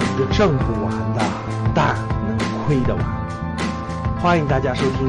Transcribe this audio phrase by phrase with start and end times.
[0.00, 1.20] 是挣不完的，
[1.74, 1.96] 但
[2.26, 4.18] 能亏得完。
[4.20, 5.08] 欢迎大家收听。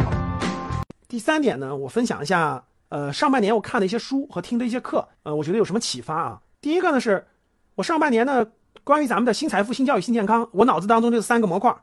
[1.08, 6.42] 第三点呢，我分享一下，呃，上半年我看的一些书和听的一些课，呃，我觉得有什么启发啊？
[6.62, 7.26] 第一个呢，是
[7.76, 8.46] 我上半年呢，
[8.84, 11.76] 关于咱们的新财富、新教育、新健康，我脑子当中就是三个模块，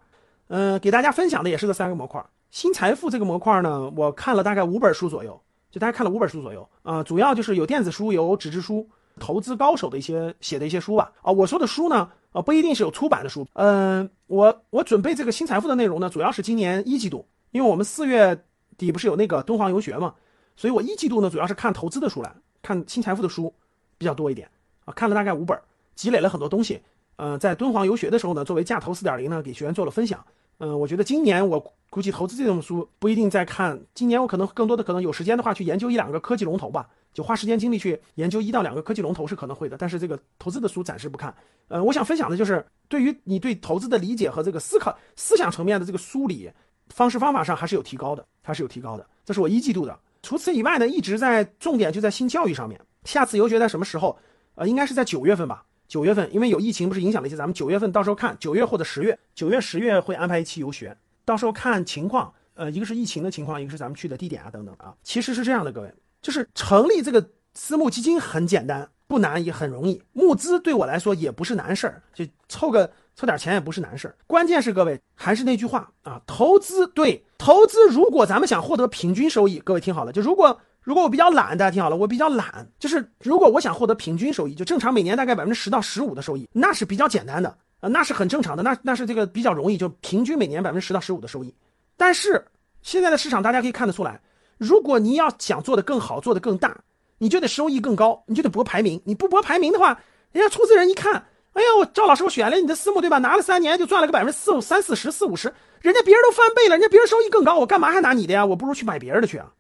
[0.48, 2.24] 嗯，给大家分享的也是这三个模块。
[2.50, 8.88] 新财富这个模块呢，我看了大概五本书左右，就大家看了五本书左右，啊，主要就是有电子书，有纸质书。
[9.18, 18.44] 投资高手的一些写的一些书吧，啊，我说的书呢，啊，不一定是有出版的书，嗯，我我准备这个新财富的内容呢，主要是今年一季度，因为我们四月
[18.76, 20.14] 底不是有那个敦煌游学嘛，
[20.54, 22.30] 所以我一季度呢，主要是看投资的书来，
[22.60, 23.54] 看新财富的书
[23.96, 24.50] 比较多一点，
[24.84, 25.58] 啊，看了大概五本，
[25.94, 26.78] 积累了很多东西，
[27.16, 30.22] 呃，在敦煌游学的时候呢，作为价投四点零呢，给学员做了分享，
[30.58, 36.86] 嗯，我觉得今年我估计投资这种书不一定在看，今年我可能更多的可能有时间的话去研究一两个科技龙头吧。
[37.16, 41.34] 就花时间精力去研究一到两个科技龙头是可能会的，但是这个投资的书暂时不看。
[41.68, 46.50] 呃，我想分享的就是对于你对投资的理解和这个思考思想层面的这个梳理
[46.90, 49.06] 方式方法上还是有提高的，还是有提高的。
[49.24, 49.98] 这是我一季度的。
[50.22, 52.78] 除此以外呢，一直在重点就在新教育上面。
[53.04, 54.18] 下次游学在什么时候？
[54.56, 55.64] 呃，应该是在九月份吧。
[55.88, 62.30] 九月份，因为有疫情不是影响了一些，咱们九月份到时候看九月或者十月，九月十月会安排一期游学，到时候看情况。
[62.52, 64.94] 呃，一个是疫情的情况，一个是咱们去的地点啊等等啊。
[65.02, 65.90] 其实是这样的，各位。
[66.26, 67.24] 就是成立这个
[67.54, 70.02] 私募基金很简单，不难也很容易。
[70.12, 74.16] 募资对我来说也不是难事儿，就凑个凑点钱也不是难事儿。
[74.26, 91.54] 关键是各位还是那句话啊，投资对投资，如果咱们想获得平均收益，各位听好了，就如果如果我比较懒，大家听好了，我比较懒，就是如果我想获得平均收益，就正常每年大概百分之十到十五的收益，那是比较简单的啊，那是很正常的，那那是这个比较容易，就平均每年百分之十到十五的收益。
[91.96, 92.44] 但是
[92.82, 94.20] 现在的市场大家可以看得出来。
[94.58, 96.78] 如果你要想做的更好，做的更大，
[97.18, 99.00] 你就得收益更高，你就得博排名。
[99.04, 100.00] 你不博排名的话，
[100.32, 103.18] 人家出资人一看，哎呀，我，赵老师，我选了你的私募，对吧？
[103.18, 108.44] 拿了三年就赚了个百分之四、三四十、四五十，人家别人都翻倍了，人家别人收益更高，我干嘛还拿你的呀？
[108.44, 109.52] 我不如去买别人的去啊，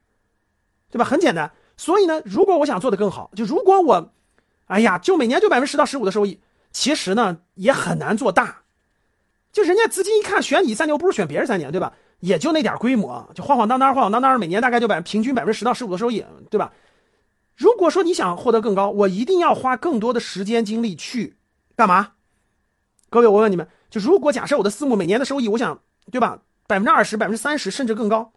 [0.90, 1.04] 对吧？
[1.04, 1.50] 很简单。
[1.76, 4.12] 所以呢，如果我想做的更好，就如果我，
[4.66, 6.40] 哎呀，就每年就百分之十到十五的收益，
[6.72, 8.62] 其实呢也很难做大。
[9.52, 11.92] 就人家资金一看，选你三年，我不如选别人三年，对吧？
[12.20, 16.72] 也就那点规模，就晃晃荡荡，晃晃荡荡，每年大概就百平均百分之十到十五的收益，对吧？
[17.54, 21.36] 如果说你想获得更高，我一定要花更多的时间精力去
[21.74, 22.12] 干嘛？
[23.08, 26.40] 各位，我问你们，就如果假设我的私募每年的收益，我想，对吧？
[26.66, 28.32] 百分之二十、百分之三十，甚至更高，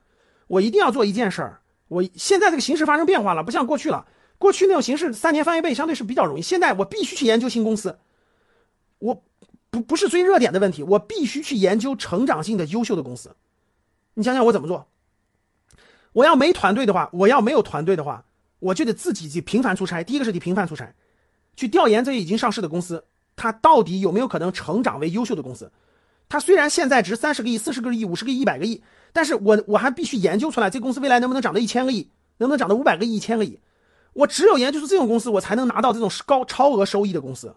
[0.48, 1.62] 我一定要做一件事儿。
[1.88, 4.06] 我现在这个形势发生变化了，不像过去了。
[4.38, 6.42] 过去那种形式，三年翻一倍，相对是比较容易。
[6.42, 7.98] 现在我必须去研究新公司，
[9.00, 9.24] 我
[9.70, 13.36] 不不是追热点的问题，我必须去研究成长性的优秀的公司。
[14.20, 14.86] 你想想我怎么做？
[16.12, 18.26] 我要没团队的话，我要没有团队的话，
[18.60, 20.04] 我就得自己去频繁出差。
[20.04, 20.94] 第一个是得频繁出差，
[21.56, 23.06] 去调研这已经上市的公司，
[23.38, 25.72] 它到底有没有可能成长为优秀的公司？
[26.28, 33.58] 它虽然现在值三十个亿、四十个亿、五十个亿、一百个亿，但是我我还必须研究出来这公司未来能不能涨到一千个亿，能不能涨到五百个亿、一千个亿？
[34.12, 37.56] 我只有研究出这种公司，我才能拿到这种高超额收益的公司。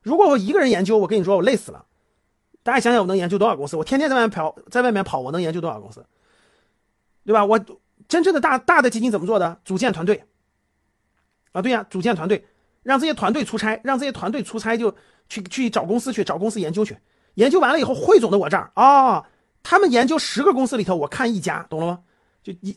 [0.00, 1.84] 如果我一个人研究，我跟你说，我累死了。
[2.62, 3.76] 大家想想，我能研究多少公司？
[3.76, 6.04] 我天天在外面跑，在外面跑，我能研究多少公司？
[7.24, 7.44] 对吧？
[7.44, 7.58] 我
[8.08, 9.60] 真正的大大的基金怎么做的？
[9.64, 10.24] 组建团队
[11.52, 12.46] 啊，对呀，组建团队，
[12.82, 14.94] 让这些团队出差，让这些团队出差就
[15.28, 16.96] 去去找公司去找公司研究去，
[17.34, 19.24] 研究完了以后汇总到我这儿啊。
[19.62, 22.00] 他们研究十个公司里头，我看一家，懂了吗？
[22.42, 22.76] 就一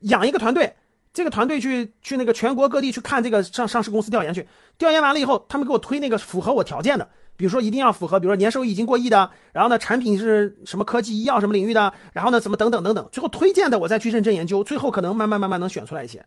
[0.00, 0.74] 养一个团队，
[1.12, 4.46] 这个团队去去那个全国各地去看这个上上市公司调研去，
[4.78, 7.08] 调研完了以后，他们给我推那个符合我条件的。
[7.36, 16.24] 比如说一定要符合，比如说年收益已经过亿的，然后呢产品是什么科技医药什么领域的，然后呢怎么等等等等，最后推荐的我再去认真研究，最后可能慢慢慢慢能选出来一些。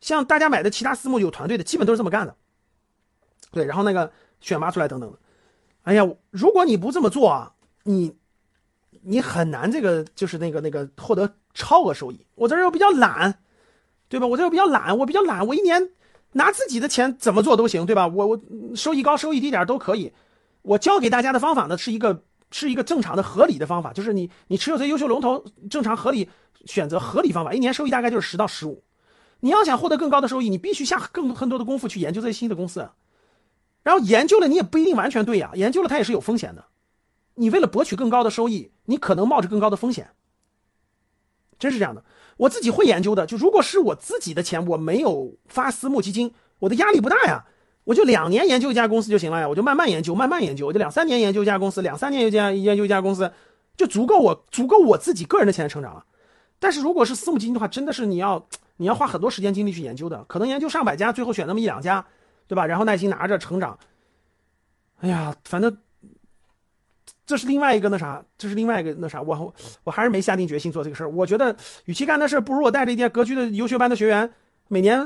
[0.00, 2.34] 像大家买的其他私募有团队的，基本都是这么干的。
[3.50, 4.10] 对，然后那个
[4.40, 5.18] 选拔出来等等的。
[5.82, 7.52] 哎呀，如果你不这么做啊，
[7.84, 8.16] 你
[9.02, 12.26] 你很难这个就是那个那个获得超额收益。
[12.34, 13.38] 我这又比较懒，
[14.08, 14.26] 对吧？
[14.26, 15.90] 我这又比较懒，我比较懒，我一年。
[16.32, 18.06] 拿自己的钱怎么做都行，对吧？
[18.06, 18.40] 我我
[18.74, 20.12] 收益高收益低点都可以。
[20.62, 26.28] 我教给大家的方法呢，是一个是一个正常的合理的方法，就是你你持有这优秀龙头，正常合理
[26.66, 28.82] 选择合理方法，一年收益大概就是十到十五。
[29.40, 32.88] 你要想获得更高的收益，你必须下更多很多的功夫去研究这些新的公司。
[33.82, 36.64] 然后研究了你也不一定完全对呀，研究了它也是有风险的。
[37.34, 40.10] 你为了博取更高的收益，你可能冒着更高的风险。
[41.62, 42.02] 真是这样的。
[42.36, 47.44] 我自己会研究的，就如果是我自己的钱，我没有发私募基金，我的压力不大呀，
[47.84, 53.30] 我就两年研究一家公司就行了呀，我就慢慢研究，慢慢研究，我就两三年研究一家公司，两三年研究研究一家公司，
[53.76, 56.04] 就足够我足够我自己个人的钱成长了。
[56.58, 58.44] 但是如果是私募基金的话，真的是你要
[58.78, 62.04] 你要花很多时间精力去研究的，可能研究上百家，最后选那么一两家，
[62.48, 62.66] 对吧？
[62.66, 63.78] 然后耐心拿着成长。
[65.00, 65.76] 哎呀，反正
[67.24, 69.54] 这是另外一个那啥，这是另外一个那啥，我
[69.84, 71.10] 我还是没下定决心做这个事儿。
[71.10, 71.54] 我觉得，
[71.84, 74.28] 与其干那事儿不如我带着一点格局的优秀班的学员，
[74.68, 74.98] 每年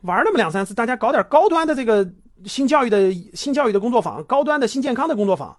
[0.00, 2.08] 玩那么两三次，大家搞点高端的这个
[2.46, 5.54] 新教育的新教育的工作坊，高端的新健康的工作坊，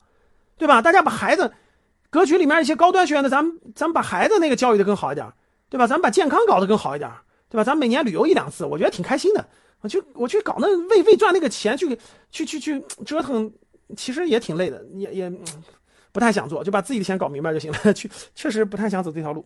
[0.58, 0.82] 对吧？
[0.82, 1.54] 大家把孩子
[2.10, 5.32] 格局里面一些高端学员的，咱们咱们把孩子那个教育的更好一点，
[5.70, 5.86] 对吧？
[5.86, 7.12] 咱们把健康搞得更好一点，
[7.50, 7.64] 对吧？
[7.64, 9.46] 咱们每年旅游一两次，我觉得挺开心的。
[9.82, 11.98] 我去我去搞那为为赚那个钱去
[12.32, 13.50] 去去去折腾，
[13.96, 15.32] 其实也挺累的，也也。
[16.12, 17.78] 不太想做，就把自己的钱搞明白就行了。
[17.94, 19.46] 去，确实不太想走这条路，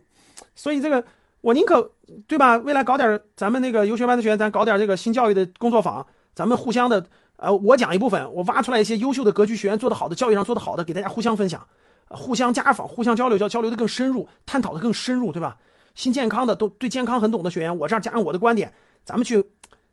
[0.54, 1.04] 所以这个
[1.40, 1.92] 我宁可，
[2.26, 2.56] 对吧？
[2.56, 7.04] 未来搞点咱们那个游学班的学员，咱搞点这个新教育的工作坊，咱们互相的，
[7.36, 11.66] 呃，我讲一部分，我挖出来一些优秀的格局学员做得好的，教育上做得好的，给大家互相分享，
[12.08, 15.56] 互相家访，互相交流，交交流的更深入，探讨的更深入，对吧？
[15.94, 18.72] 新健康的都对健康很懂的学员，我这儿加上我的观点，
[19.04, 19.44] 咱们去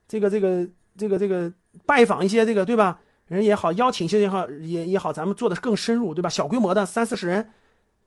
[0.07, 0.65] 这个这个
[0.97, 1.51] 这个这个
[1.85, 2.99] 拜访一些这个，对吧？
[3.31, 6.29] 人也好，邀请些也好，也也好，咱们做的更深入，对吧？
[6.29, 7.49] 小规模的三四十人，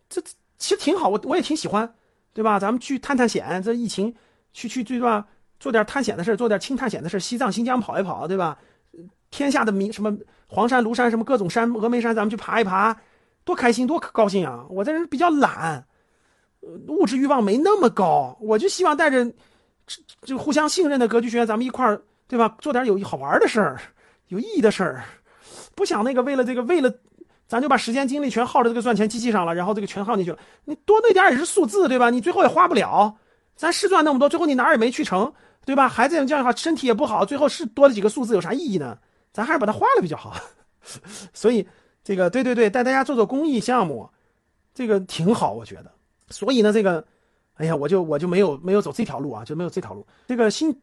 [0.09, 0.21] 这
[0.59, 1.95] 其实挺好，我我也挺喜欢，
[2.33, 2.59] 对吧？
[2.59, 4.15] 咱们去探探险，这疫情
[4.53, 5.27] 去去对吧？
[5.59, 8.59] 做点探险的事做点轻探险的事西藏、新疆跑一跑，对吧？
[9.31, 10.17] 天下的名什么
[10.47, 12.95] 黄山、庐山什么各种山，峨眉山咱们去爬一爬，
[13.45, 14.67] 多开心，多高兴啊！
[14.69, 15.87] 我这人比较懒，
[16.89, 19.33] 物质欲望没那么高，我就希望带着
[20.23, 22.57] 就互相信任的格局学员，咱们一块儿，对吧？
[22.61, 23.81] 做点有好玩的事儿。
[24.29, 25.05] 有意义的事儿，
[25.75, 26.93] 不想那个为了这个为了，
[27.47, 30.39] 咱就把时间精力全耗在这个赚钱机器上了，然后这个全耗进去了。
[30.65, 32.11] 你多那点也是数字，对吧？
[32.11, 33.17] 你最后也花不了。
[33.55, 35.33] 咱是赚那么多，最后你哪儿也没去成，
[35.65, 35.89] 对吧？
[35.89, 38.99] 孩子这样的话，身体也不好，最后是多了几个数字，有啥意义呢？
[39.33, 40.35] 咱还是把它花了比较好。
[41.33, 41.67] 所以
[42.03, 44.09] 这个对对对，带大家做做公益项目，
[44.75, 45.93] 这个挺好，我觉得。
[46.31, 47.05] 所以呢，这个，
[47.55, 50.07] 哎呀，我就我就没有没有走这条路啊，就没有这条路。
[50.27, 50.75] 这个新。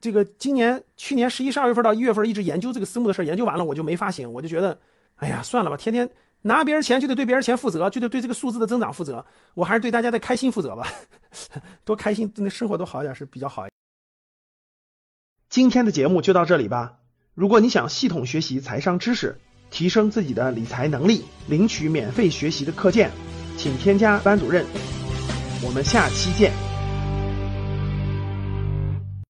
[0.00, 4.78] 这个今年、去年十一、十二月份到一月份一直研究这个私募的事研究完了我就没发行，我就觉得，
[5.16, 6.08] 哎呀，算了吧，天天
[6.42, 9.24] 拿别人钱就得对别人钱负责，就得对这个数字的增长负责，
[9.54, 10.86] 我还是对大家的开心负责吧，
[11.84, 13.66] 多开心，那生活多好一点是比较好。
[15.48, 16.98] 今天的节目就到这里吧。
[17.34, 19.40] 如果你想系统学习财商知识，
[19.70, 23.10] 提升自己的理财能力，领取免费学习的课件，
[23.56, 24.64] 请添加班主任。
[25.64, 26.67] 我们下期见。